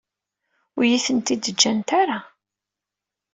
[0.77, 2.19] Ur iyi-ten-id-ǧǧant ara.